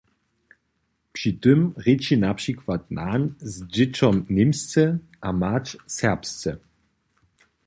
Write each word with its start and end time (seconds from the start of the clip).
Při 1.11 1.33
tym 1.41 1.59
rěči 1.85 2.15
na 2.23 2.31
přikład 2.39 2.81
nan 2.99 3.21
z 3.51 3.55
dźěsćom 3.73 4.15
němsce 4.37 4.83
a 5.27 5.29
mać 5.41 5.65
serbsce. 5.97 6.51